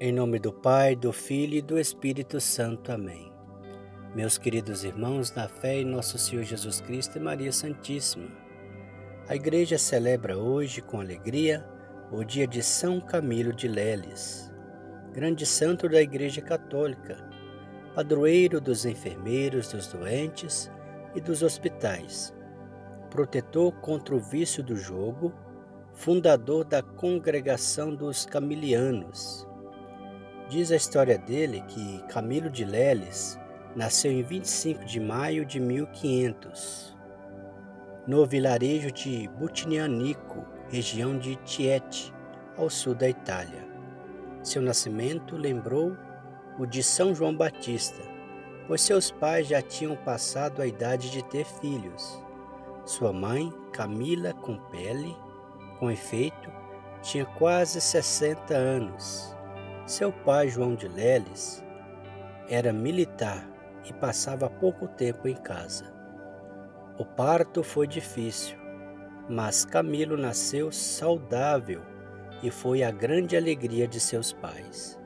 [0.00, 2.92] Em nome do Pai, do Filho e do Espírito Santo.
[2.92, 3.32] Amém.
[4.14, 8.28] Meus queridos irmãos, na fé em nosso Senhor Jesus Cristo e Maria Santíssima,
[9.28, 11.68] a Igreja celebra hoje com alegria
[12.12, 14.52] o dia de São Camilo de Leles,
[15.12, 17.16] grande santo da Igreja Católica,
[17.92, 20.70] padroeiro dos enfermeiros, dos doentes
[21.16, 22.32] e dos hospitais,
[23.10, 25.34] protetor contra o vício do jogo,
[25.92, 29.47] fundador da congregação dos Camilianos
[30.48, 33.38] Diz a história dele que Camilo de Leles
[33.76, 36.96] nasceu em 25 de maio de 1500,
[38.06, 42.14] no vilarejo de Butinianico, região de Tiete,
[42.56, 43.68] ao sul da Itália.
[44.42, 45.94] Seu nascimento lembrou
[46.58, 48.00] o de São João Batista,
[48.66, 52.24] pois seus pais já tinham passado a idade de ter filhos.
[52.86, 55.14] Sua mãe, Camila Compelli,
[55.78, 56.50] com efeito,
[57.02, 59.36] tinha quase 60 anos
[59.90, 61.64] seu pai, João de Leles,
[62.48, 63.48] era militar
[63.88, 65.84] e passava pouco tempo em casa.
[66.98, 68.58] O parto foi difícil,
[69.28, 71.80] mas Camilo nasceu saudável
[72.42, 75.00] e foi a grande alegria de seus pais.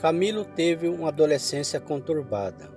[0.00, 2.70] Camilo teve uma adolescência conturbada.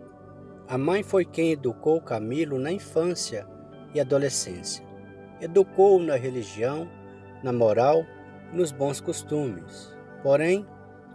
[0.67, 3.47] A mãe foi quem educou Camilo na infância
[3.95, 4.85] e adolescência.
[5.41, 6.87] Educou-o na religião,
[7.41, 8.05] na moral
[8.51, 9.91] nos bons costumes.
[10.21, 10.65] Porém,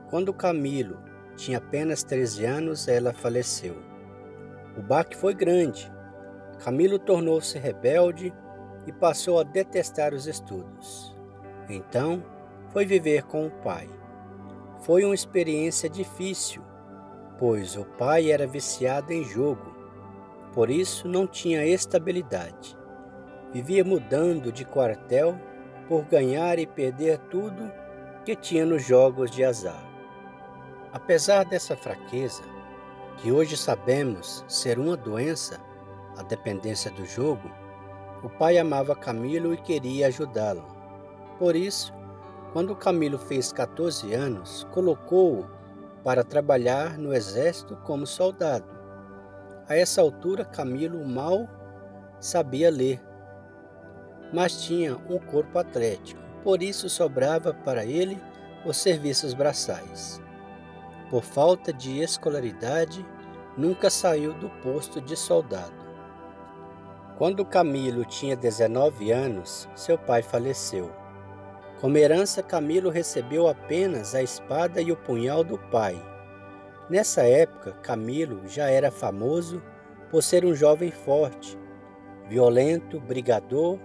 [0.08, 0.98] quando Camilo
[1.36, 3.76] tinha apenas 13 anos, ela faleceu.
[4.76, 5.92] O baque foi grande.
[6.58, 8.32] Camilo tornou-se rebelde
[8.86, 11.14] e passou a detestar os estudos.
[11.68, 12.24] Então,
[12.70, 13.88] foi viver com o pai.
[14.80, 16.62] Foi uma experiência difícil,
[17.38, 19.76] pois o pai era viciado em jogo.
[20.54, 22.76] Por isso, não tinha estabilidade.
[23.52, 25.38] Vivia mudando de quartel
[25.86, 27.70] por ganhar e perder tudo
[28.24, 29.87] que tinha nos jogos de azar.
[30.92, 32.42] Apesar dessa fraqueza,
[33.18, 35.60] que hoje sabemos ser uma doença,
[36.16, 37.50] a dependência do jogo,
[38.22, 40.64] o pai amava Camilo e queria ajudá-lo.
[41.38, 41.92] Por isso,
[42.54, 45.46] quando Camilo fez 14 anos, colocou-o
[46.02, 48.66] para trabalhar no exército como soldado.
[49.68, 51.46] A essa altura, Camilo mal
[52.18, 52.98] sabia ler,
[54.32, 58.18] mas tinha um corpo atlético, por isso sobrava para ele
[58.64, 60.26] os serviços braçais
[61.10, 63.04] por falta de escolaridade,
[63.56, 65.76] nunca saiu do posto de soldado.
[67.16, 70.92] Quando Camilo tinha 19 anos, seu pai faleceu.
[71.80, 76.00] Como herança, Camilo recebeu apenas a espada e o punhal do pai.
[76.88, 79.62] Nessa época, Camilo já era famoso
[80.10, 81.58] por ser um jovem forte,
[82.28, 83.78] violento, brigador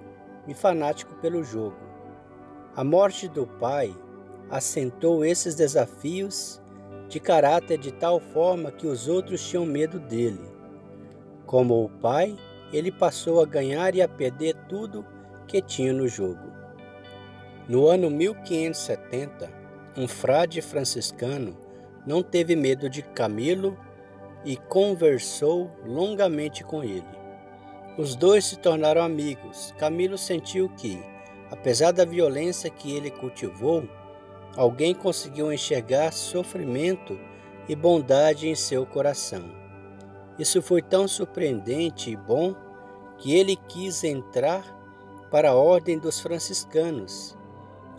[0.47, 1.77] e fanático pelo jogo.
[2.75, 3.95] A morte do pai
[4.49, 6.61] assentou esses desafios
[7.13, 10.41] de caráter de tal forma que os outros tinham medo dele.
[11.45, 12.35] Como o pai,
[12.73, 15.05] ele passou a ganhar e a perder tudo
[15.47, 16.51] que tinha no jogo.
[17.69, 19.47] No ano 1570,
[19.95, 21.55] um frade franciscano
[22.03, 23.77] não teve medo de Camilo
[24.43, 27.05] e conversou longamente com ele.
[27.95, 29.71] Os dois se tornaram amigos.
[29.77, 30.99] Camilo sentiu que,
[31.51, 33.87] apesar da violência que ele cultivou,
[34.55, 37.19] alguém conseguiu enxergar sofrimento
[37.67, 39.43] e bondade em seu coração.
[40.37, 42.55] Isso foi tão surpreendente e bom
[43.17, 44.63] que ele quis entrar
[45.31, 47.37] para a ordem dos franciscanos.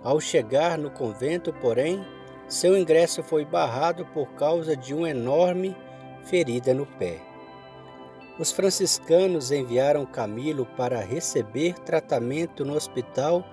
[0.03, 2.05] Ao chegar no convento, porém,
[2.49, 5.75] seu ingresso foi barrado por causa de uma enorme
[6.25, 7.21] ferida no pé.
[8.39, 13.45] Os franciscanos enviaram Camilo para receber tratamento no hospital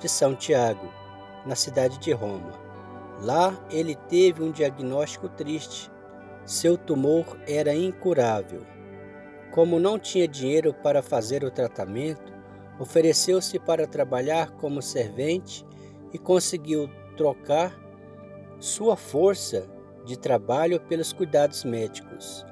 [0.00, 0.99] de São Tiago
[1.46, 2.52] na cidade de Roma.
[3.22, 5.90] Lá ele teve um diagnóstico triste.
[6.44, 8.62] Seu tumor era incurável.
[9.50, 12.32] Como não tinha dinheiro para fazer o tratamento,
[12.78, 15.66] ofereceu-se para trabalhar como servente
[16.12, 17.78] e conseguiu trocar
[18.58, 19.68] sua força
[20.04, 22.46] de trabalho pelos cuidados médicos.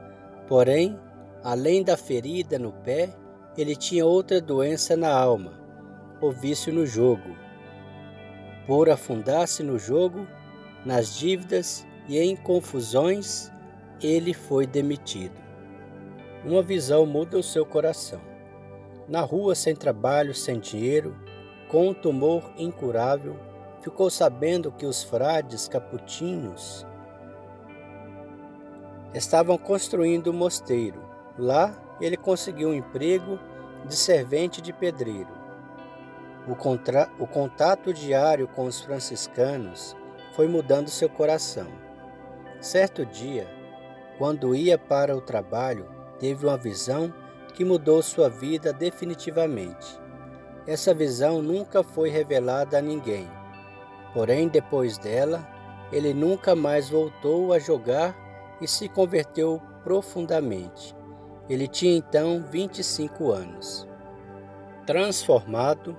[0.47, 0.99] Porém,
[1.43, 3.15] além da ferida no pé,
[3.57, 5.59] ele tinha outra doença na alma,
[6.21, 7.48] o vício no jogo
[8.69, 10.29] por afundar-se no jogo,
[10.85, 13.51] nas dívidas e em confusões,
[14.03, 15.35] ele foi demitido.
[16.45, 18.21] Uma visão muda o seu coração.
[19.09, 21.17] Na rua, sem trabalho, sem dinheiro,
[21.71, 23.37] com um tumor incurável,
[23.81, 26.87] ficou sabendo que os frades caputinhos
[29.15, 31.03] estavam construindo um mosteiro.
[31.39, 33.39] Lá, ele conseguiu um emprego
[33.87, 35.38] de servente de pedreiro.
[36.49, 37.11] O, contra...
[37.19, 39.95] o contato diário com os franciscanos
[40.33, 41.67] foi mudando seu coração.
[42.59, 43.47] Certo dia,
[44.17, 45.87] quando ia para o trabalho,
[46.19, 47.13] teve uma visão
[47.55, 50.01] que mudou sua vida definitivamente.
[50.67, 53.29] Essa visão nunca foi revelada a ninguém.
[54.15, 55.47] Porém, depois dela,
[55.93, 58.17] ele nunca mais voltou a jogar
[58.61, 60.97] e se converteu profundamente.
[61.49, 63.87] Ele tinha então 25 anos.
[64.87, 65.97] Transformado,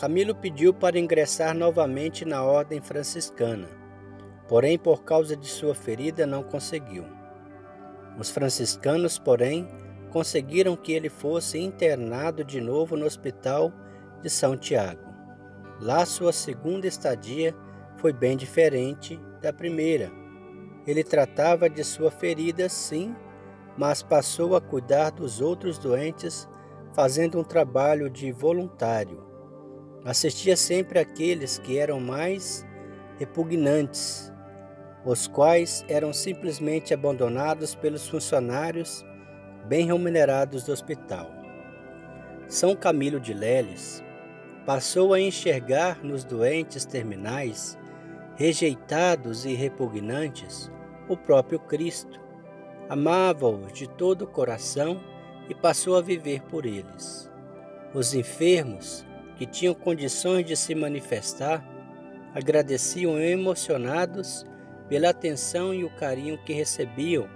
[0.00, 3.68] Camilo pediu para ingressar novamente na ordem franciscana,
[4.48, 7.04] porém, por causa de sua ferida, não conseguiu.
[8.18, 9.68] Os franciscanos, porém,
[10.10, 13.70] conseguiram que ele fosse internado de novo no Hospital
[14.22, 15.02] de São Tiago.
[15.78, 17.54] Lá, sua segunda estadia
[17.98, 20.10] foi bem diferente da primeira.
[20.86, 23.14] Ele tratava de sua ferida, sim,
[23.76, 26.48] mas passou a cuidar dos outros doentes,
[26.94, 29.28] fazendo um trabalho de voluntário.
[30.04, 32.64] Assistia sempre aqueles que eram mais
[33.18, 34.32] repugnantes,
[35.04, 39.04] os quais eram simplesmente abandonados pelos funcionários
[39.66, 41.30] bem remunerados do hospital.
[42.48, 44.02] São Camilo de Leles
[44.64, 47.78] passou a enxergar nos doentes terminais,
[48.36, 50.70] rejeitados e repugnantes,
[51.08, 52.20] o próprio Cristo.
[52.88, 55.00] Amava-os de todo o coração
[55.48, 57.30] e passou a viver por eles.
[57.92, 59.04] Os enfermos,
[59.40, 61.66] que tinham condições de se manifestar,
[62.34, 64.44] agradeciam emocionados
[64.86, 67.26] pela atenção e o carinho que recebiam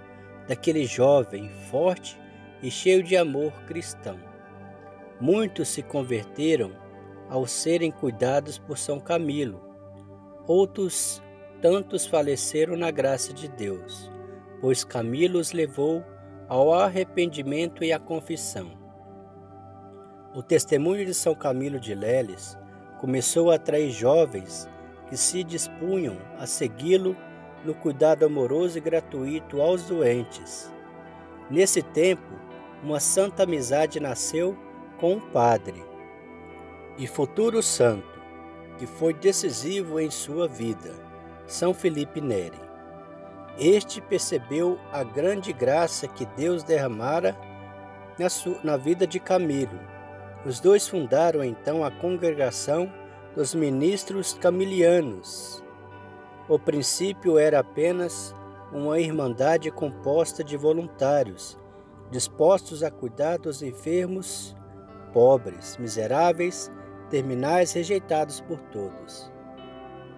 [0.47, 2.15] daquele jovem forte
[2.61, 4.19] e cheio de amor cristão.
[5.19, 6.73] Muitos se converteram
[7.27, 9.67] ao serem cuidados por São Camilo.
[10.45, 11.23] Outros
[11.59, 14.11] tantos faleceram na graça de Deus,
[14.61, 16.05] pois Camilo os levou
[16.47, 18.84] ao arrependimento e à confissão.
[20.35, 22.57] O testemunho de São Camilo de Leles
[22.99, 24.67] começou a atrair jovens
[25.07, 27.15] que se dispunham a segui-lo
[27.63, 30.69] no cuidado amoroso e gratuito aos doentes.
[31.49, 32.33] Nesse tempo,
[32.83, 34.57] uma santa amizade nasceu
[34.99, 35.81] com um padre
[36.97, 38.19] e futuro santo,
[38.77, 40.91] que foi decisivo em sua vida,
[41.47, 42.59] São Felipe Neri.
[43.57, 47.37] Este percebeu a grande graça que Deus derramara
[48.19, 49.94] na, sua, na vida de Camilo.
[50.45, 52.91] Os dois fundaram então a congregação
[53.35, 55.63] dos ministros camilianos.
[56.47, 58.31] O princípio era apenas
[58.71, 61.57] uma irmandade composta de voluntários,
[62.11, 64.55] dispostos a cuidar dos enfermos,
[65.11, 66.71] pobres, miseráveis,
[67.09, 69.31] terminais rejeitados por todos.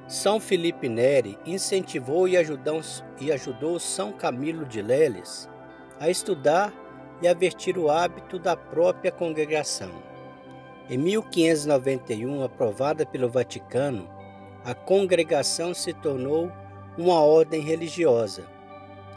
[0.09, 2.81] São Felipe Neri incentivou e ajudou,
[3.21, 5.49] e ajudou São Camilo de Leles
[6.01, 6.73] a estudar
[7.21, 10.16] e a vestir o hábito da própria congregação.
[10.89, 14.07] Em 1591, aprovada pelo Vaticano,
[14.63, 16.49] a congregação se tornou
[16.97, 18.45] uma ordem religiosa.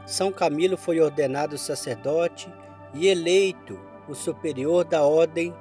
[0.04, 2.52] São Camilo foi ordenado sacerdote
[2.92, 3.78] e eleito
[4.08, 5.54] o superior da ordem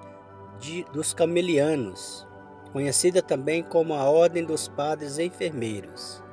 [0.59, 2.27] de, dos camelianos,
[2.73, 6.23] conhecida também como a Ordem dos Padres Enfermeiros.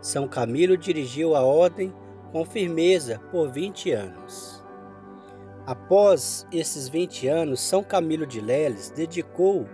[0.00, 1.92] São Camilo dirigiu a ordem
[2.32, 4.64] com firmeza por 20 anos.
[5.68, 9.66] Após esses 20 anos, São Camilo de Leles dedicou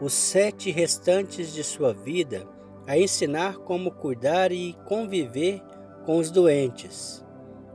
[0.00, 2.46] os sete restantes de sua vida
[2.86, 5.60] a ensinar como cuidar e conviver
[6.06, 7.26] com os doentes,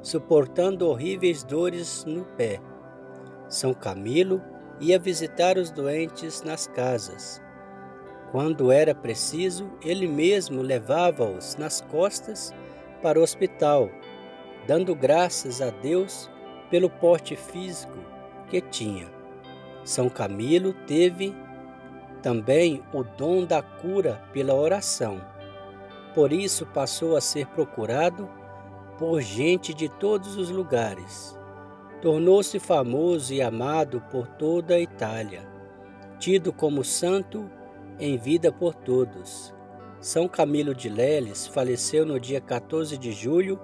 [0.02, 2.62] suportando horríveis dores no pé.
[3.50, 4.42] São Camilo
[4.80, 7.42] ia visitar os doentes nas casas.
[8.32, 12.54] Quando era preciso, ele mesmo levava-os nas costas
[13.02, 13.90] para o hospital,
[14.66, 16.34] dando graças a Deus
[16.70, 17.98] pelo porte físico
[18.50, 19.08] que tinha.
[19.84, 21.36] São Camilo teve
[22.22, 25.22] também o dom da cura pela oração.
[26.14, 28.28] Por isso passou a ser procurado
[28.98, 31.38] por gente de todos os lugares.
[32.02, 35.48] Tornou-se famoso e amado por toda a Itália,
[36.18, 37.50] tido como santo
[38.00, 39.54] em vida por todos.
[40.00, 43.60] São Camilo de Leles faleceu no dia 14 de julho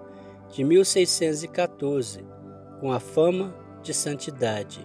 [0.50, 2.26] de 1614,
[2.82, 4.84] com a fama de santidade.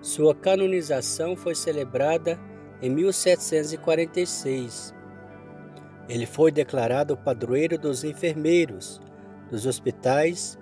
[0.00, 2.38] Sua canonização foi celebrada
[2.80, 4.94] em 1746.
[6.08, 9.00] Ele foi declarado padroeiro dos enfermeiros,
[9.50, 10.56] dos hospitais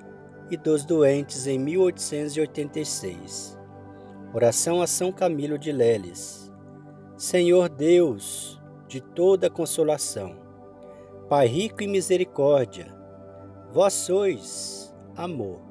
[0.51, 3.59] e dos doentes em 1886.
[4.33, 6.51] Oração a São Camilo de Leles.
[7.17, 10.43] Senhor Deus de toda consolação,
[11.29, 12.95] Pai rico em misericórdia,
[13.73, 15.64] vós sois amor.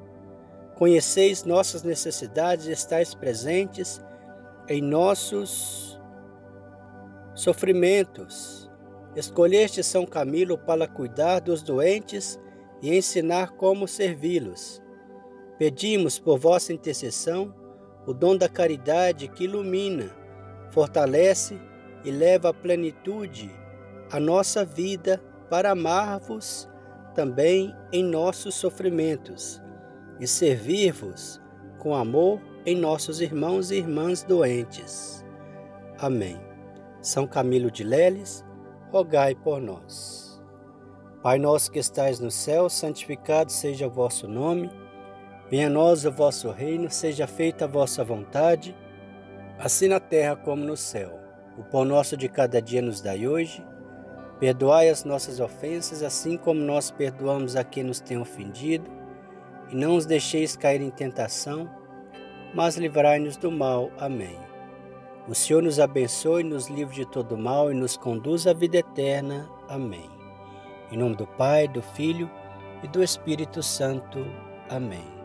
[0.76, 4.02] Conheceis nossas necessidades e estáis presentes
[4.68, 6.00] em nossos
[7.32, 8.68] sofrimentos.
[9.14, 12.40] escolheste São Camilo para cuidar dos doentes
[12.82, 14.82] e ensinar como servi-los.
[15.58, 17.54] Pedimos por vossa intercessão
[18.04, 20.10] o dom da caridade que ilumina,
[20.70, 21.56] fortalece
[22.04, 23.48] e leva à plenitude
[24.10, 26.68] a nossa vida para amar-vos
[27.14, 29.63] também em nossos sofrimentos
[30.20, 31.40] e servir-vos
[31.78, 35.24] com amor em nossos irmãos e irmãs doentes.
[35.98, 36.40] Amém.
[37.00, 38.44] São Camilo de Leles,
[38.90, 40.42] rogai por nós.
[41.22, 44.70] Pai nosso que estais no céu, santificado seja o vosso nome.
[45.50, 48.76] Venha a nós o vosso reino, seja feita a vossa vontade,
[49.58, 51.18] assim na terra como no céu.
[51.56, 53.64] O pão nosso de cada dia nos dai hoje.
[54.40, 58.90] Perdoai as nossas ofensas, assim como nós perdoamos a quem nos tem ofendido.
[59.70, 61.68] E não os deixeis cair em tentação,
[62.54, 63.90] mas livrai-nos do mal.
[63.98, 64.38] Amém.
[65.26, 69.48] O Senhor nos abençoe, nos livre de todo mal e nos conduz à vida eterna.
[69.68, 70.10] Amém.
[70.92, 72.30] Em nome do Pai, do Filho
[72.82, 74.24] e do Espírito Santo.
[74.68, 75.23] Amém.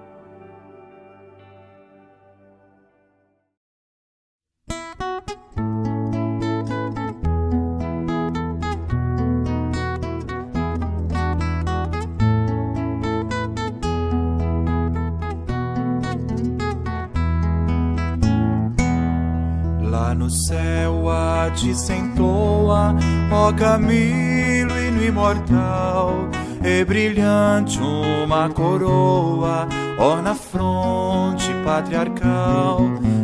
[20.29, 22.95] Céu a te sentoa,
[23.31, 26.29] ó Camilo no imortal,
[26.63, 29.67] e brilhante uma coroa,
[29.98, 32.79] ó na fronte patriarcal,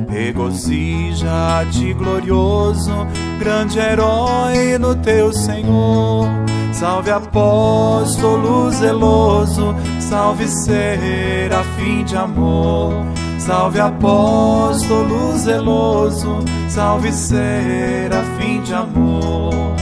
[0.09, 3.07] regozija-te glorioso,
[3.39, 6.27] grande herói no teu Senhor.
[6.71, 13.05] Salve apóstolo zeloso, salve serafim de amor.
[13.45, 19.75] Salve apóstolo zeloso, salve serafim de amor.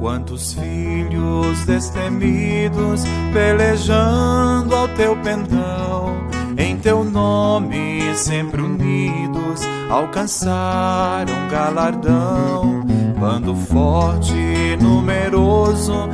[0.00, 6.09] Quantos filhos destemidos pelejando ao teu pendão
[7.50, 12.84] nome sempre unidos alcançaram galardão.
[13.18, 16.08] Bando forte e numeroso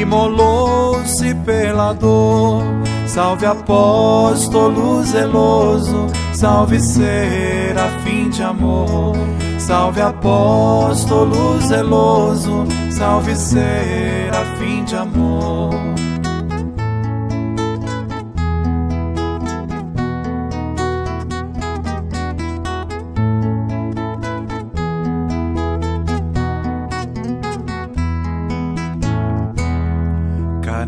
[0.00, 2.62] imolou-se pela dor.
[3.06, 9.14] Salve apóstolo zeloso, salve serafim de amor.
[9.58, 15.70] Salve apóstolo zeloso, salve serafim de amor.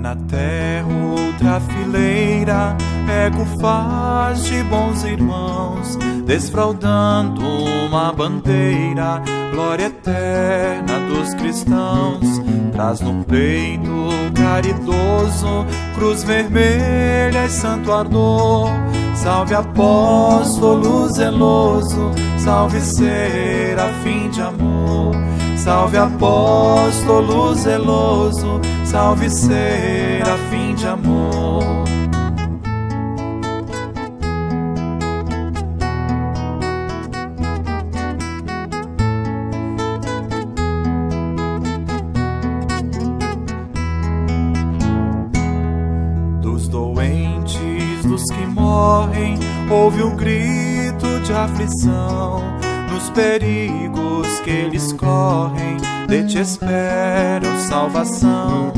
[0.00, 0.88] Na terra
[1.40, 2.76] outra fileira,
[3.26, 12.20] ego faz de bons irmãos, desfraudando uma bandeira, glória eterna dos cristãos.
[12.72, 18.70] Traz no peito caridoso, cruz vermelha e santo ardor.
[19.14, 25.14] Salve apóstolo zeloso, salve serafim de amor.
[25.62, 31.84] Salve apóstolo zeloso, salve serafim de amor.
[46.40, 49.38] Dos doentes, dos que morrem,
[49.70, 55.76] ouve o grito de aflição nos perigos que eles correm,
[56.08, 58.72] de te esperam salvação.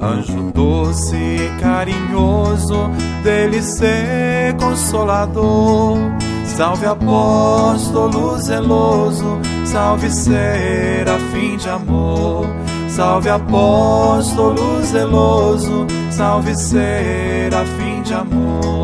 [0.00, 2.90] Anjo doce e carinhoso,
[3.22, 5.96] dele ser consolador.
[6.44, 12.46] Salve apóstolo zeloso, salve serafim de amor.
[12.88, 18.83] Salve apóstolo zeloso, salve serafim de amor.